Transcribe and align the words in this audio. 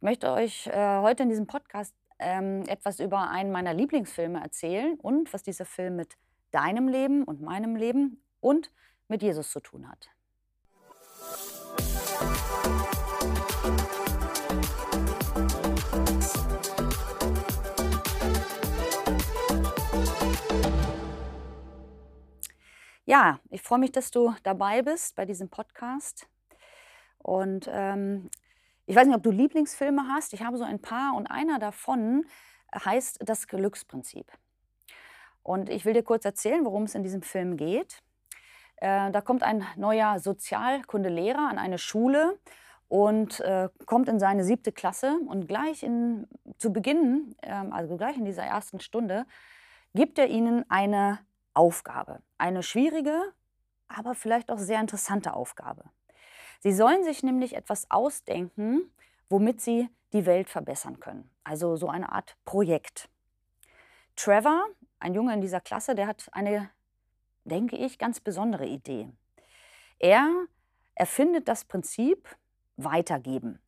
Ich 0.00 0.02
möchte 0.02 0.32
euch 0.32 0.66
äh, 0.68 1.00
heute 1.00 1.24
in 1.24 1.28
diesem 1.28 1.46
Podcast 1.46 1.94
ähm, 2.18 2.64
etwas 2.68 3.00
über 3.00 3.28
einen 3.28 3.52
meiner 3.52 3.74
Lieblingsfilme 3.74 4.40
erzählen 4.40 4.98
und 4.98 5.30
was 5.34 5.42
dieser 5.42 5.66
Film 5.66 5.96
mit 5.96 6.16
deinem 6.52 6.88
Leben 6.88 7.22
und 7.22 7.42
meinem 7.42 7.76
Leben 7.76 8.24
und 8.40 8.72
mit 9.08 9.22
Jesus 9.22 9.50
zu 9.50 9.60
tun 9.60 9.86
hat. 9.86 10.08
Ja, 23.04 23.38
ich 23.50 23.60
freue 23.60 23.80
mich, 23.80 23.92
dass 23.92 24.10
du 24.10 24.34
dabei 24.44 24.80
bist 24.80 25.14
bei 25.14 25.26
diesem 25.26 25.50
Podcast. 25.50 26.26
Und 27.18 27.68
ähm, 27.70 28.30
ich 28.90 28.96
weiß 28.96 29.06
nicht, 29.06 29.14
ob 29.14 29.22
du 29.22 29.30
Lieblingsfilme 29.30 30.08
hast. 30.08 30.32
Ich 30.32 30.42
habe 30.42 30.56
so 30.56 30.64
ein 30.64 30.80
paar 30.80 31.14
und 31.14 31.28
einer 31.28 31.60
davon 31.60 32.26
heißt 32.74 33.20
Das 33.24 33.46
Glücksprinzip. 33.46 34.26
Und 35.44 35.68
ich 35.68 35.84
will 35.84 35.92
dir 35.92 36.02
kurz 36.02 36.24
erzählen, 36.24 36.64
worum 36.64 36.82
es 36.82 36.96
in 36.96 37.04
diesem 37.04 37.22
Film 37.22 37.56
geht. 37.56 38.02
Äh, 38.78 39.12
da 39.12 39.20
kommt 39.20 39.44
ein 39.44 39.64
neuer 39.76 40.18
Sozialkundelehrer 40.18 41.48
an 41.48 41.56
eine 41.56 41.78
Schule 41.78 42.40
und 42.88 43.38
äh, 43.38 43.68
kommt 43.86 44.08
in 44.08 44.18
seine 44.18 44.42
siebte 44.42 44.72
Klasse 44.72 45.20
und 45.24 45.46
gleich 45.46 45.84
in, 45.84 46.26
zu 46.58 46.72
Beginn, 46.72 47.36
äh, 47.42 47.52
also 47.52 47.96
gleich 47.96 48.16
in 48.16 48.24
dieser 48.24 48.42
ersten 48.42 48.80
Stunde, 48.80 49.24
gibt 49.94 50.18
er 50.18 50.26
ihnen 50.26 50.68
eine 50.68 51.20
Aufgabe. 51.54 52.22
Eine 52.38 52.64
schwierige, 52.64 53.22
aber 53.86 54.16
vielleicht 54.16 54.50
auch 54.50 54.58
sehr 54.58 54.80
interessante 54.80 55.32
Aufgabe. 55.32 55.84
Sie 56.60 56.72
sollen 56.72 57.04
sich 57.04 57.22
nämlich 57.22 57.56
etwas 57.56 57.90
ausdenken, 57.90 58.90
womit 59.28 59.60
sie 59.60 59.88
die 60.12 60.26
Welt 60.26 60.48
verbessern 60.48 61.00
können. 61.00 61.30
Also 61.42 61.76
so 61.76 61.88
eine 61.88 62.12
Art 62.12 62.36
Projekt. 62.44 63.08
Trevor, 64.14 64.66
ein 64.98 65.14
Junge 65.14 65.32
in 65.32 65.40
dieser 65.40 65.60
Klasse, 65.60 65.94
der 65.94 66.06
hat 66.06 66.28
eine, 66.32 66.70
denke 67.44 67.76
ich, 67.76 67.98
ganz 67.98 68.20
besondere 68.20 68.66
Idee. 68.66 69.08
Er 69.98 70.30
erfindet 70.94 71.48
das 71.48 71.64
Prinzip 71.64 72.28
Weitergeben. 72.76 73.58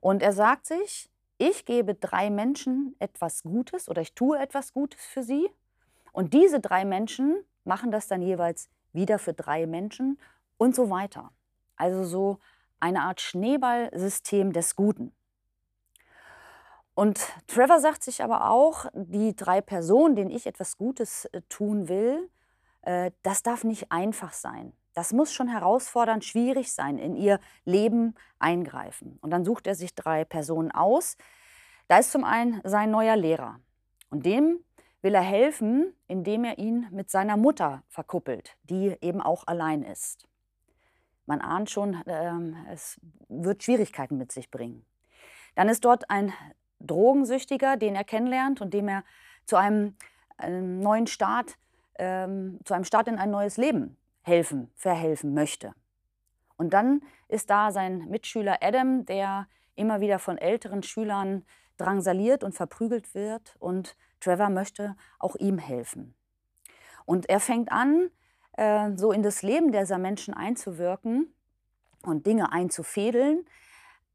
Und 0.00 0.22
er 0.22 0.32
sagt 0.32 0.66
sich, 0.66 1.10
ich 1.36 1.64
gebe 1.64 1.94
drei 1.94 2.28
Menschen 2.30 2.96
etwas 2.98 3.42
Gutes 3.42 3.88
oder 3.88 4.02
ich 4.02 4.14
tue 4.14 4.38
etwas 4.38 4.72
Gutes 4.72 5.00
für 5.04 5.22
sie. 5.22 5.48
Und 6.12 6.34
diese 6.34 6.60
drei 6.60 6.84
Menschen 6.84 7.44
machen 7.64 7.90
das 7.90 8.08
dann 8.08 8.20
jeweils 8.20 8.68
wieder 8.92 9.18
für 9.18 9.32
drei 9.32 9.66
Menschen 9.66 10.18
und 10.58 10.74
so 10.74 10.90
weiter. 10.90 11.30
Also 11.80 12.04
so 12.04 12.38
eine 12.78 13.02
Art 13.02 13.20
Schneeballsystem 13.20 14.52
des 14.52 14.76
Guten. 14.76 15.12
Und 16.94 17.20
Trevor 17.46 17.80
sagt 17.80 18.02
sich 18.02 18.22
aber 18.22 18.50
auch, 18.50 18.86
die 18.92 19.34
drei 19.34 19.62
Personen, 19.62 20.16
denen 20.16 20.30
ich 20.30 20.46
etwas 20.46 20.76
Gutes 20.76 21.24
äh, 21.26 21.40
tun 21.48 21.88
will, 21.88 22.28
äh, 22.82 23.12
das 23.22 23.42
darf 23.42 23.64
nicht 23.64 23.90
einfach 23.90 24.34
sein. 24.34 24.74
Das 24.92 25.14
muss 25.14 25.32
schon 25.32 25.48
herausfordernd, 25.48 26.24
schwierig 26.24 26.72
sein, 26.72 26.98
in 26.98 27.16
ihr 27.16 27.40
Leben 27.64 28.14
eingreifen. 28.38 29.18
Und 29.22 29.30
dann 29.30 29.44
sucht 29.44 29.66
er 29.66 29.74
sich 29.74 29.94
drei 29.94 30.26
Personen 30.26 30.72
aus. 30.72 31.16
Da 31.88 31.98
ist 31.98 32.12
zum 32.12 32.24
einen 32.24 32.60
sein 32.64 32.90
neuer 32.90 33.16
Lehrer. 33.16 33.60
Und 34.10 34.26
dem 34.26 34.62
will 35.00 35.14
er 35.14 35.22
helfen, 35.22 35.94
indem 36.08 36.44
er 36.44 36.58
ihn 36.58 36.86
mit 36.90 37.10
seiner 37.10 37.38
Mutter 37.38 37.82
verkuppelt, 37.88 38.58
die 38.64 38.94
eben 39.00 39.22
auch 39.22 39.46
allein 39.46 39.82
ist. 39.82 40.29
Man 41.30 41.42
ahnt 41.42 41.70
schon, 41.70 42.02
ähm, 42.06 42.56
es 42.72 43.00
wird 43.28 43.62
Schwierigkeiten 43.62 44.18
mit 44.18 44.32
sich 44.32 44.50
bringen. 44.50 44.84
Dann 45.54 45.68
ist 45.68 45.84
dort 45.84 46.10
ein 46.10 46.32
Drogensüchtiger, 46.80 47.76
den 47.76 47.94
er 47.94 48.02
kennenlernt 48.02 48.60
und 48.60 48.74
dem 48.74 48.88
er 48.88 49.04
zu 49.46 49.54
einem, 49.54 49.94
einem 50.38 50.80
neuen 50.80 51.06
Start, 51.06 51.56
ähm, 52.00 52.58
zu 52.64 52.74
einem 52.74 52.82
Start 52.82 53.06
in 53.06 53.16
ein 53.16 53.30
neues 53.30 53.58
Leben 53.58 53.96
helfen, 54.22 54.72
verhelfen 54.74 55.32
möchte. 55.32 55.72
Und 56.56 56.72
dann 56.72 57.00
ist 57.28 57.48
da 57.48 57.70
sein 57.70 58.08
Mitschüler 58.08 58.58
Adam, 58.60 59.06
der 59.06 59.46
immer 59.76 60.00
wieder 60.00 60.18
von 60.18 60.36
älteren 60.36 60.82
Schülern 60.82 61.44
drangsaliert 61.76 62.42
und 62.42 62.56
verprügelt 62.56 63.14
wird 63.14 63.54
und 63.60 63.96
Trevor 64.18 64.48
möchte 64.48 64.96
auch 65.20 65.36
ihm 65.36 65.58
helfen. 65.58 66.16
Und 67.04 67.28
er 67.28 67.38
fängt 67.38 67.70
an, 67.70 68.10
äh, 68.60 68.90
so 68.96 69.10
in 69.10 69.22
das 69.22 69.42
Leben 69.42 69.72
dieser 69.72 69.96
Menschen 69.96 70.34
einzuwirken 70.34 71.32
und 72.02 72.26
Dinge 72.26 72.52
einzufädeln. 72.52 73.46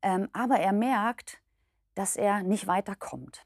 Ähm, 0.03 0.29
aber 0.33 0.57
er 0.59 0.71
merkt, 0.71 1.39
dass 1.95 2.15
er 2.15 2.43
nicht 2.43 2.67
weiterkommt. 2.67 3.43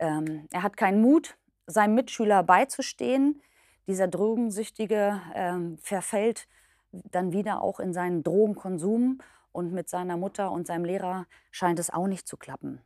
Ähm, 0.00 0.48
er 0.50 0.64
hat 0.64 0.76
keinen 0.76 1.00
Mut, 1.00 1.38
seinem 1.66 1.94
Mitschüler 1.94 2.42
beizustehen. 2.42 3.40
Dieser 3.86 4.08
Drogensüchtige 4.08 5.20
ähm, 5.34 5.78
verfällt 5.78 6.48
dann 6.90 7.32
wieder 7.32 7.62
auch 7.62 7.78
in 7.78 7.92
seinen 7.92 8.24
Drogenkonsum 8.24 9.18
und 9.52 9.72
mit 9.72 9.88
seiner 9.88 10.16
Mutter 10.16 10.50
und 10.50 10.66
seinem 10.66 10.84
Lehrer 10.84 11.26
scheint 11.52 11.78
es 11.78 11.90
auch 11.90 12.08
nicht 12.08 12.26
zu 12.26 12.36
klappen. 12.36 12.80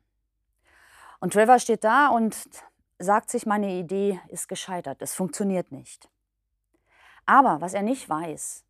Und 1.18 1.32
Trevor 1.32 1.58
steht 1.58 1.84
da 1.84 2.08
und 2.08 2.36
sagt 2.98 3.30
sich, 3.30 3.46
meine 3.46 3.72
Idee 3.72 4.20
ist 4.28 4.48
gescheitert, 4.48 5.00
es 5.00 5.14
funktioniert 5.14 5.72
nicht. 5.72 6.10
Aber 7.30 7.60
was 7.60 7.74
er 7.74 7.82
nicht 7.82 8.08
weiß, 8.08 8.64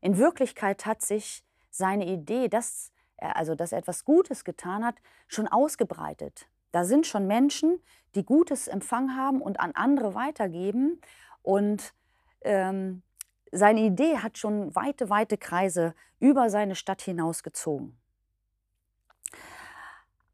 in 0.00 0.18
Wirklichkeit 0.18 0.86
hat 0.86 1.02
sich 1.02 1.44
seine 1.70 2.04
Idee, 2.04 2.48
dass 2.48 2.90
er, 3.16 3.36
also 3.36 3.54
dass 3.54 3.70
er 3.70 3.78
etwas 3.78 4.04
Gutes 4.04 4.42
getan 4.42 4.84
hat, 4.84 4.96
schon 5.28 5.46
ausgebreitet. 5.46 6.48
Da 6.72 6.82
sind 6.82 7.06
schon 7.06 7.28
Menschen, 7.28 7.80
die 8.16 8.24
Gutes 8.24 8.66
empfangen 8.66 9.16
haben 9.16 9.40
und 9.40 9.60
an 9.60 9.70
andere 9.76 10.16
weitergeben. 10.16 11.00
Und 11.42 11.94
ähm, 12.40 13.04
seine 13.52 13.82
Idee 13.82 14.18
hat 14.18 14.36
schon 14.36 14.74
weite, 14.74 15.08
weite 15.08 15.38
Kreise 15.38 15.94
über 16.18 16.50
seine 16.50 16.74
Stadt 16.74 17.02
hinaus 17.02 17.44
gezogen. 17.44 17.96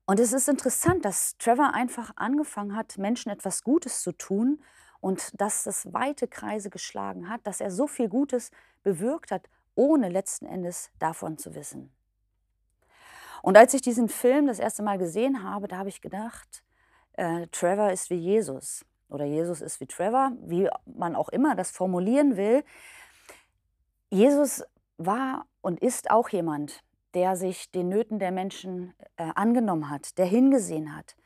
Und 0.07 0.19
es 0.21 0.33
ist 0.33 0.49
interessant, 0.49 1.05
dass 1.05 1.37
Trevor 1.37 1.75
einfach 1.75 2.13
angefangen 2.17 2.75
hat, 2.75 2.97
Menschen 2.97 3.31
etwas 3.31 3.63
Gutes 3.63 4.01
zu 4.01 4.13
tun 4.13 4.63
und 5.03 5.41
dass 5.41 5.67
es 5.67 5.93
weite 5.93 6.29
Kreise 6.29 6.71
geschlagen 6.71 7.29
hat, 7.29 7.45
dass 7.45 7.61
er 7.61 7.73
so 7.73 7.89
viel 7.89 8.09
Gutes 8.09 8.53
bewirkt 8.85 9.33
hat, 9.33 9.49
ohne 9.75 10.09
letzten 10.09 10.47
Endes 10.47 10.91
davon 11.01 11.37
zu 11.39 11.57
wissen. 11.57 11.93
Und 13.43 13.57
als 13.57 13.75
ich 13.75 13.83
diesen 13.83 14.09
Film 14.09 14.47
das 14.47 14.61
erste 14.61 14.85
Mal 14.85 14.99
gesehen 14.99 15.43
habe, 15.43 15.67
da 15.67 15.79
habe 15.79 15.89
ich 15.89 16.01
gedacht, 16.01 16.63
äh, 17.15 17.49
Trevor 17.49 17.91
ist 17.91 18.11
wie 18.11 18.17
Jesus 18.17 18.85
oder 19.09 19.25
Jesus 19.25 19.61
ist 19.61 19.81
wie 19.81 19.87
Trevor, 19.87 20.33
wie 20.41 20.69
man 20.87 21.17
auch 21.17 21.31
immer 21.31 21.57
das 21.57 21.73
formulieren 21.73 22.37
will. 22.37 22.63
Jesus 24.09 24.63
war 24.99 25.47
und 25.63 25.81
ist 25.81 26.13
auch 26.13 26.29
jemand, 26.29 26.85
der 27.15 27.35
sich 27.35 27.73
den 27.73 27.89
Nöten 27.89 28.21
der 28.21 28.31
Menschen 28.31 28.95
äh, 29.17 29.31
angenommen 29.35 29.91
hat, 29.91 30.17
der 30.17 30.27
hingesehen 30.27 30.95
hat, 30.97 31.17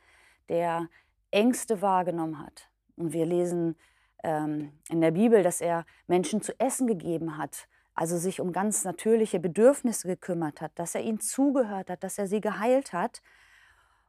der 0.48 0.88
Ängste 1.30 1.82
wahrgenommen 1.82 2.38
hat, 2.38 2.70
und 2.96 3.12
wir 3.12 3.26
lesen 3.26 3.76
ähm, 4.22 4.72
in 4.88 5.00
der 5.00 5.12
Bibel, 5.12 5.42
dass 5.42 5.60
er 5.60 5.86
Menschen 6.06 6.42
zu 6.42 6.58
essen 6.58 6.86
gegeben 6.86 7.38
hat, 7.38 7.68
also 7.94 8.18
sich 8.18 8.40
um 8.40 8.52
ganz 8.52 8.84
natürliche 8.84 9.40
Bedürfnisse 9.40 10.08
gekümmert 10.08 10.60
hat, 10.60 10.72
dass 10.78 10.94
er 10.94 11.02
ihnen 11.02 11.20
zugehört 11.20 11.90
hat, 11.90 12.02
dass 12.02 12.18
er 12.18 12.26
sie 12.26 12.40
geheilt 12.40 12.92
hat. 12.92 13.22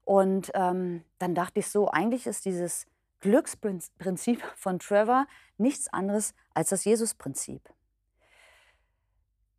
Und 0.04 0.52
ähm, 0.56 1.04
dann 1.20 1.36
dachte 1.36 1.60
ich 1.60 1.70
so, 1.70 1.88
eigentlich 1.90 2.28
ist 2.28 2.46
dieses 2.46 2.88
Glücksprinzip 3.20 4.42
von 4.56 4.80
Trevor 4.80 5.28
nichts 5.58 5.92
anderes 5.92 6.34
als 6.54 6.70
das 6.70 6.86
Jesus-Prinzip. 6.86 7.62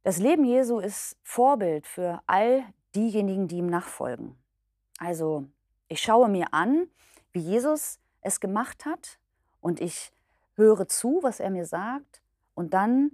Das 0.03 0.19
Leben 0.19 0.45
Jesu 0.45 0.79
ist 0.79 1.17
Vorbild 1.23 1.87
für 1.87 2.23
all 2.27 2.65
diejenigen, 2.95 3.47
die 3.47 3.59
ihm 3.59 3.67
nachfolgen. 3.67 4.39
Also 4.99 5.47
ich 5.89 6.01
schaue 6.01 6.29
mir 6.29 6.53
an, 6.53 6.89
wie 7.33 7.41
Jesus 7.41 8.01
es 8.23 8.41
gemacht 8.41 8.85
hat 8.85 9.19
und 9.61 9.81
ich 9.81 10.13
höre 10.55 10.89
zu, 10.89 11.21
was 11.23 11.41
er 11.41 11.51
mir 11.51 11.67
sagt 11.67 12.23
und 12.55 12.75
dann 12.75 13.13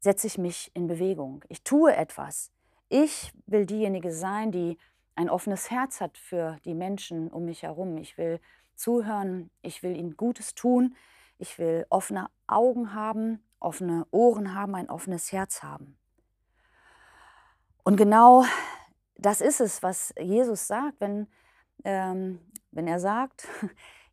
setze 0.00 0.26
ich 0.26 0.36
mich 0.38 0.70
in 0.74 0.86
Bewegung. 0.86 1.44
Ich 1.48 1.62
tue 1.64 1.94
etwas. 1.96 2.50
Ich 2.88 3.32
will 3.46 3.64
diejenige 3.64 4.12
sein, 4.12 4.52
die 4.52 4.76
ein 5.14 5.30
offenes 5.30 5.70
Herz 5.70 6.00
hat 6.00 6.18
für 6.18 6.58
die 6.64 6.74
Menschen 6.74 7.30
um 7.30 7.46
mich 7.46 7.62
herum. 7.62 7.96
Ich 7.96 8.18
will 8.18 8.40
zuhören, 8.74 9.50
ich 9.62 9.82
will 9.82 9.96
ihnen 9.96 10.16
Gutes 10.16 10.54
tun, 10.54 10.94
ich 11.38 11.58
will 11.58 11.86
offene 11.88 12.28
Augen 12.46 12.92
haben, 12.92 13.42
offene 13.60 14.06
Ohren 14.10 14.54
haben, 14.54 14.74
ein 14.74 14.90
offenes 14.90 15.32
Herz 15.32 15.62
haben. 15.62 15.96
Und 17.82 17.96
genau 17.96 18.44
das 19.16 19.40
ist 19.40 19.60
es, 19.60 19.82
was 19.82 20.14
Jesus 20.18 20.66
sagt, 20.66 21.00
wenn, 21.00 21.28
ähm, 21.84 22.40
wenn 22.72 22.86
er 22.86 23.00
sagt, 23.00 23.48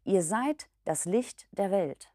ihr 0.04 0.24
seid 0.24 0.68
das 0.86 1.06
Licht 1.06 1.48
der 1.52 1.72
Welt. 1.72 2.12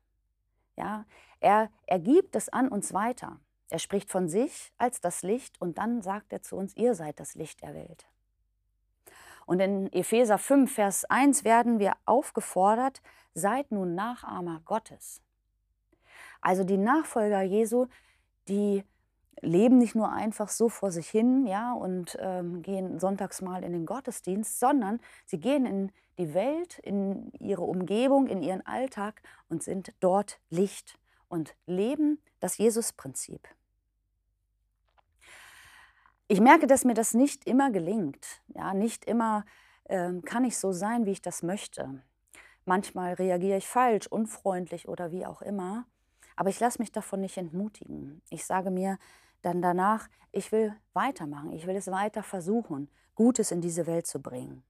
Ja, 0.77 1.05
er, 1.41 1.71
er 1.87 1.99
gibt 1.99 2.37
es 2.37 2.49
an 2.49 2.69
uns 2.69 2.93
weiter. 2.93 3.39
Er 3.69 3.79
spricht 3.79 4.11
von 4.11 4.29
sich 4.29 4.73
als 4.79 5.01
das 5.01 5.23
Licht 5.23 5.61
und 5.61 5.79
dann 5.79 6.03
sagt 6.03 6.33
er 6.33 6.43
zu 6.43 6.57
uns, 6.57 6.77
ihr 6.77 6.95
seid 6.95 7.19
das 7.19 7.35
Licht 7.35 7.63
der 7.63 7.75
Welt. 7.75 8.07
Und 9.47 9.61
in 9.61 9.93
Epheser 9.93 10.39
5, 10.39 10.73
Vers 10.73 11.05
1 11.05 11.45
werden 11.45 11.79
wir 11.79 11.95
aufgefordert, 12.05 13.01
seid 13.35 13.71
nun 13.71 13.95
Nachahmer 13.95 14.61
Gottes. 14.65 15.23
Also 16.41 16.65
die 16.65 16.79
Nachfolger 16.79 17.43
Jesu, 17.43 17.87
die 18.49 18.85
leben 19.41 19.79
nicht 19.79 19.95
nur 19.95 20.11
einfach 20.11 20.49
so 20.49 20.69
vor 20.69 20.91
sich 20.91 21.09
hin 21.09 21.47
ja, 21.47 21.73
und 21.73 22.17
ähm, 22.21 22.63
gehen 22.63 22.99
sonntags 22.99 23.43
mal 23.43 23.63
in 23.63 23.73
den 23.73 23.87
Gottesdienst, 23.87 24.59
sondern 24.59 25.01
sie 25.27 25.39
gehen 25.39 25.67
in 25.67 25.93
die 26.19 26.33
Welt, 26.35 26.79
in 26.79 27.31
ihre 27.39 27.63
Umgebung, 27.63 28.27
in 28.27 28.43
ihren 28.43 28.65
Alltag 28.67 29.23
und 29.49 29.63
sind 29.63 29.93
dort 30.01 30.41
Licht 30.49 30.99
und 31.29 31.55
leben 31.67 32.19
das 32.41 32.57
Jesus-Prinzip. 32.59 33.47
Ich 36.29 36.41
merke, 36.41 36.67
dass 36.67 36.85
mir 36.85 36.95
das 36.95 37.15
nicht 37.15 37.47
immer 37.47 37.71
gelingt. 37.71 38.43
Ja, 38.49 38.75
nicht 38.75 39.05
immer 39.05 39.45
ähm, 39.89 40.23
kann 40.23 40.45
ich 40.45 40.59
so 40.59 40.73
sein, 40.73 41.07
wie 41.07 41.13
ich 41.13 41.23
das 41.23 41.43
möchte. 41.43 42.03
Manchmal 42.65 43.15
reagiere 43.15 43.59
ich 43.59 43.69
falsch, 43.69 44.09
unfreundlich 44.09 44.89
oder 44.89 45.13
wie 45.13 45.25
auch 45.25 45.41
immer. 45.41 45.87
Aber 46.35 46.51
ich 46.51 46.59
lasse 46.59 46.81
mich 46.81 46.91
davon 46.91 47.21
nicht 47.21 47.37
entmutigen. 47.37 48.23
Ich 48.29 48.45
sage 48.45 48.71
mir, 48.71 48.99
dann 49.47 49.63
danach, 49.63 50.09
ich 50.33 50.53
will 50.53 50.75
weitermachen, 50.93 51.53
ich 51.53 51.67
will 51.67 51.77
es 51.77 51.91
weiter 51.91 52.23
versuchen, 52.23 52.91
Gutes 53.15 53.51
in 53.51 53.61
diese 53.61 53.87
Welt 53.87 54.07
zu 54.07 54.21
bringen. 54.21 54.63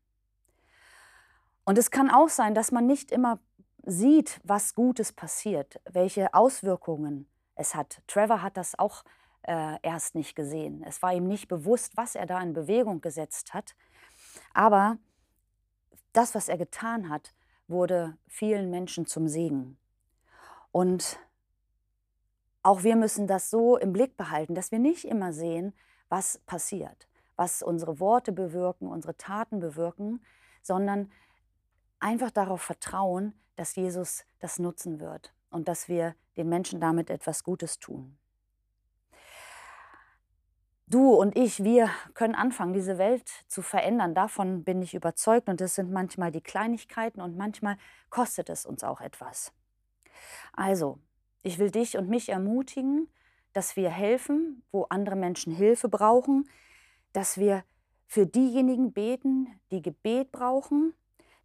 Und 1.64 1.78
es 1.78 1.90
kann 1.90 2.11
auch 2.11 2.28
sein, 2.28 2.55
dass 2.55 2.70
man 2.70 2.87
nicht 2.87 3.11
immer 3.11 3.40
sieht, 3.84 4.40
was 4.44 4.75
Gutes 4.75 5.12
passiert, 5.12 5.81
welche 5.90 6.32
Auswirkungen 6.34 7.28
es 7.56 7.75
hat. 7.75 8.02
Trevor 8.06 8.43
hat 8.43 8.56
das 8.56 8.78
auch 8.78 9.02
äh, 9.43 9.78
erst 9.82 10.14
nicht 10.14 10.37
gesehen. 10.37 10.84
Es 10.87 11.02
war 11.02 11.12
ihm 11.12 11.26
nicht 11.26 11.49
bewusst, 11.49 11.96
was 11.96 12.14
er 12.14 12.26
da 12.26 12.40
in 12.40 12.52
Bewegung 12.52 13.00
gesetzt 13.00 13.55
hat. 13.55 13.75
Aber 14.55 14.99
das, 16.12 16.34
was 16.34 16.49
er 16.49 16.58
getan 16.58 17.08
hat, 17.08 17.34
wurde 17.69 18.17
vielen 18.28 18.70
Menschen 18.70 19.06
zum 19.06 19.26
Segen. 19.26 19.78
Und 20.70 21.19
auch 22.66 22.82
wir 22.82 22.96
müssen 22.96 23.28
das 23.28 23.48
so 23.48 23.76
im 23.76 23.92
Blick 23.92 24.16
behalten, 24.16 24.56
dass 24.56 24.72
wir 24.72 24.80
nicht 24.80 25.04
immer 25.04 25.32
sehen, 25.32 25.72
was 26.08 26.38
passiert, 26.46 27.06
was 27.36 27.62
unsere 27.62 28.00
Worte 28.00 28.32
bewirken, 28.32 28.88
unsere 28.88 29.16
Taten 29.16 29.60
bewirken, 29.60 30.20
sondern 30.62 31.12
einfach 32.00 32.32
darauf 32.32 32.60
vertrauen, 32.60 33.34
dass 33.54 33.76
Jesus 33.76 34.24
das 34.40 34.58
nutzen 34.58 34.98
wird 34.98 35.32
und 35.50 35.68
dass 35.68 35.88
wir 35.88 36.16
den 36.36 36.48
Menschen 36.48 36.80
damit 36.80 37.08
etwas 37.08 37.44
Gutes 37.44 37.78
tun. 37.78 38.18
Du 40.88 41.14
und 41.14 41.38
ich, 41.38 41.62
wir 41.62 41.88
können 42.14 42.34
anfangen, 42.34 42.72
diese 42.72 42.98
Welt 42.98 43.28
zu 43.46 43.62
verändern. 43.62 44.12
Davon 44.12 44.64
bin 44.64 44.82
ich 44.82 44.94
überzeugt. 44.94 45.48
Und 45.48 45.60
das 45.60 45.76
sind 45.76 45.92
manchmal 45.92 46.32
die 46.32 46.40
Kleinigkeiten 46.40 47.20
und 47.20 47.36
manchmal 47.36 47.76
kostet 48.08 48.50
es 48.50 48.66
uns 48.66 48.84
auch 48.84 49.00
etwas. 49.00 49.52
Also, 50.52 51.00
ich 51.46 51.60
will 51.60 51.70
dich 51.70 51.96
und 51.96 52.08
mich 52.08 52.31
ermutigen, 52.31 53.08
dass 53.52 53.76
wir 53.76 53.88
helfen, 53.88 54.64
wo 54.72 54.82
andere 54.90 55.14
Menschen 55.14 55.54
Hilfe 55.54 55.88
brauchen, 55.88 56.50
dass 57.12 57.38
wir 57.38 57.62
für 58.08 58.26
diejenigen 58.26 58.93
beten, 58.93 59.48
die 59.70 59.81
Gebet 59.81 60.32
brauchen, 60.32 60.93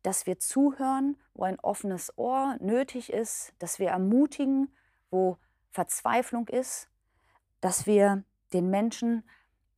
dass 0.02 0.26
wir 0.26 0.40
zuhören, 0.40 1.18
wo 1.36 1.44
ein 1.44 1.60
offenes 1.60 2.18
Ohr 2.18 2.58
nötig 2.60 3.14
ist, 3.14 3.54
dass 3.60 3.78
wir 3.78 3.90
ermutigen, 3.90 4.74
wo 5.12 5.38
Verzweiflung 5.70 6.48
ist, 6.48 6.90
dass 7.60 7.86
wir 7.86 8.24
den 8.54 8.72
Menschen 8.72 9.24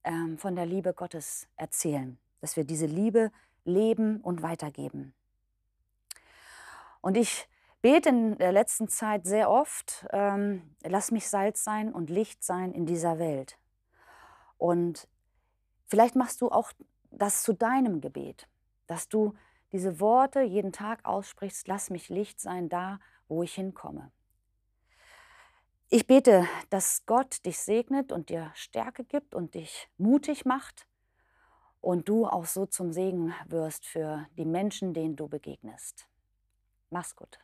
ähm, 0.06 0.38
von 0.38 0.56
der 0.56 0.66
Liebe 0.66 0.94
Gottes 0.94 1.50
erzählen, 1.58 2.18
dass 2.40 2.56
wir 2.56 2.64
diese 2.64 2.86
Liebe 2.86 3.30
leben 3.66 4.22
und 4.22 4.42
weitergeben. 4.42 5.14
Und 7.02 7.18
ich 7.18 7.46
bete 7.84 8.10
in 8.10 8.38
der 8.38 8.54
letzten 8.54 8.88
Zeit 8.88 9.28
sehr 9.28 9.52
oft, 9.52 10.08
ähm, 10.12 10.76
lass 10.84 11.12
mich 11.12 11.28
Salz 11.28 11.64
sein 11.64 11.94
und 11.94 12.10
Licht 12.10 12.44
sein 12.44 12.72
in 12.72 12.86
dieser 12.86 13.20
Welt. 13.20 13.60
Und 14.58 15.08
vielleicht 15.86 16.16
machst 16.16 16.42
du 16.42 16.50
auch 16.50 16.72
das 17.12 17.44
zu 17.44 17.54
deinem 17.54 18.00
Gebet, 18.00 18.48
dass 18.88 19.10
du 19.10 19.34
diese 19.74 20.00
Worte 20.00 20.42
jeden 20.42 20.72
Tag 20.72 21.04
aussprichst, 21.04 21.68
lass 21.68 21.90
mich 21.90 22.08
Licht 22.08 22.40
sein 22.40 22.70
da, 22.70 23.00
wo 23.28 23.44
ich 23.44 23.54
hinkomme. 23.54 24.12
Ich 25.90 26.08
bete, 26.08 26.48
dass 26.70 27.06
Gott 27.06 27.46
dich 27.46 27.60
segnet 27.60 28.14
und 28.14 28.30
dir 28.30 28.50
Stärke 28.56 29.04
gibt 29.04 29.36
und 29.36 29.56
dich 29.56 29.90
mutig 29.98 30.46
macht 30.46 30.88
und 31.82 32.08
du 32.08 32.28
auch 32.28 32.46
so 32.46 32.66
zum 32.66 32.94
Segen 32.94 33.34
wirst 33.48 33.86
für 33.86 34.26
die 34.38 34.46
Menschen, 34.46 34.94
denen 34.94 35.18
du 35.18 35.28
begegnest. 35.28 36.08
Mach's 36.90 37.16
gut. 37.16 37.40